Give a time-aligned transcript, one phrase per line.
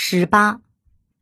[0.00, 0.60] 十八，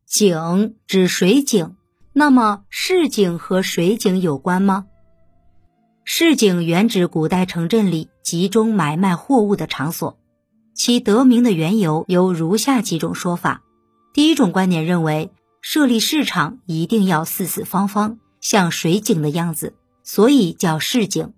[0.05, 1.75] 井指水井，
[2.13, 4.85] 那么市井和水井有关吗？
[6.05, 10.19] 市井原指古代城镇里集中买卖货物的场所，
[10.75, 13.63] 其得名的缘由有如下几种说法。
[14.13, 19.73] 第一种观点认为，设立市场一定要四四方方，像水井的样子，
[20.03, 21.33] 所以叫市井。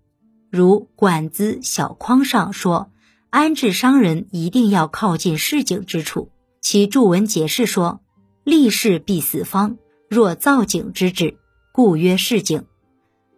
[0.51, 2.91] 如《管子·小匡》上说，
[3.29, 6.29] 安置商人一定要靠近市井之处。
[6.61, 8.01] 其注文解释说
[8.43, 9.77] ：“立事必死方，
[10.09, 11.37] 若造井之志，
[11.71, 12.65] 故曰市井。”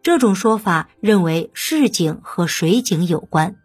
[0.04, 3.56] 这种说法认为市井和水井有关。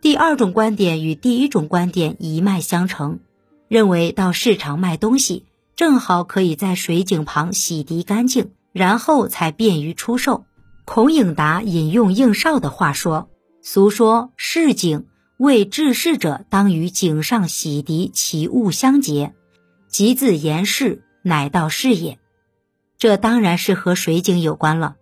[0.00, 3.18] 第二种观点与第一种观点一脉相承，
[3.66, 5.44] 认为到市场卖东西，
[5.74, 10.44] 正好可以在水井旁洗涤干净，然后才便于出售。
[10.84, 13.28] 孔颖达引用应绍的话说
[13.60, 15.06] ：“俗说市井。”
[15.38, 19.34] 为治世者，当于井上洗涤其物相结，
[19.86, 22.18] 即自言事，乃道是也。
[22.96, 24.96] 这当然是和水井有关了。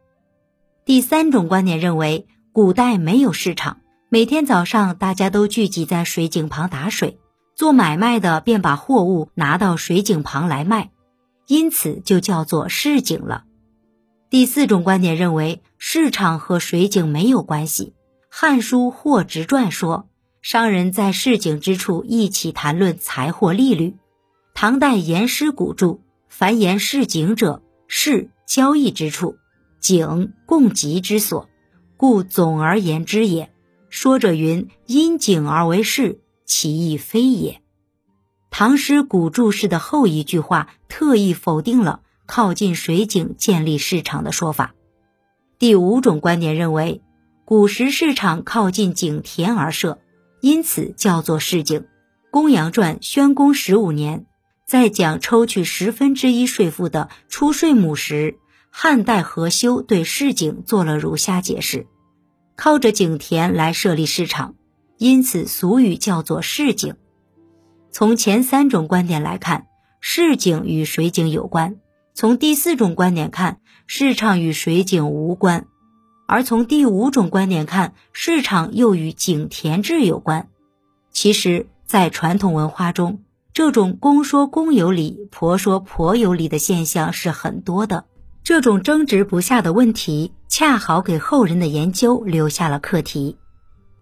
[0.85, 7.21] 第三种观点认为，古代没有市场，每天早上大家都聚集在水井旁打水，
[7.55, 10.91] 做买卖的便把货物拿到水井旁来卖，
[11.47, 13.45] 因此就叫做市井了。
[14.31, 17.95] 第四种观点认为，市场和水井没有关系。
[18.37, 20.09] 《汉书·货殖传》说。
[20.45, 23.97] 商人在市井之处一起谈论财货利率。
[24.53, 29.39] 唐代严师古注：“凡言市井者，市交易之处，
[29.81, 31.49] 井供给之所，
[31.97, 33.51] 故总而言之也。”
[33.89, 37.63] 说者云：“因井而为市，其意非也。”
[38.53, 44.75] 唐诗古注释的后一句话特意否定了靠近水井建立市场的说法。
[45.59, 47.01] 第五种观点认为，
[47.47, 50.01] 古时市场靠近井田而设。
[50.45, 51.81] 因此叫做市井。
[52.31, 54.27] 《公羊传》宣公十五年，
[54.67, 58.37] 在讲抽取十分之一税赋的出税亩时，
[58.69, 61.87] 汉代何修对市井做了如下解释：
[62.57, 64.55] 靠着井田来设立市场，
[64.99, 66.97] 因此俗语叫做市井。
[67.91, 71.77] 从前三种观点来看，市井与水井有关；
[72.13, 75.69] 从第四种观点看，市场与水井无关。
[76.27, 80.49] 而从第五种观点看，市场又与井田制有关。
[81.11, 83.21] 其实，在传统文化中，
[83.53, 88.05] 这种公说公有理，婆说婆有理的现象是很多的。
[88.43, 93.39] 这种争执不下的问题，恰好给后人的研究留下了课题。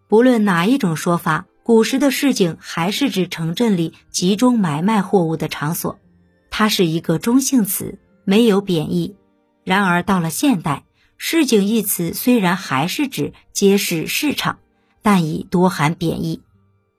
[0.09, 5.99] 不论哪一种说法，古时的市井还是指城镇里集中买卖货物的场所，
[6.51, 9.17] 它是一个中性词，没有贬义。
[9.65, 10.85] 然而到了现代，
[11.25, 14.59] 市井一词虽然还是指街市市场，
[15.03, 16.43] 但已多含贬义，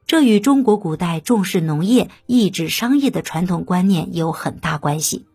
[0.07, 5.25] 这与中国古代重视农业、抑制商业的传统观念有很大关系。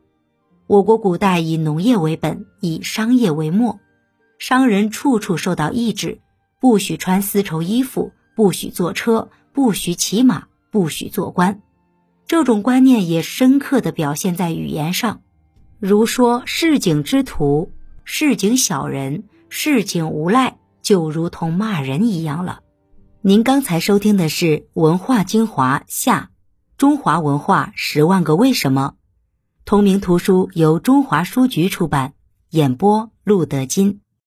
[0.66, 3.78] 我国古代以农业为本，以商业为末，
[4.38, 6.20] 商人处处受到抑制，
[6.58, 11.60] 不许穿丝绸衣服，不许坐车，不许骑马，不许做官。
[12.26, 15.20] 这种观念也深刻地表现在语言上，
[15.78, 17.70] 如说市井之徒。
[18.10, 22.60] 市井小人，市井无赖，就如同骂人一样了。
[23.20, 26.30] 您刚才收听的是《文化精华下
[26.78, 28.94] 中华文化十万个为什么》，
[29.66, 32.14] 同名图书由中华书局出版，
[32.48, 34.00] 演播陆德金。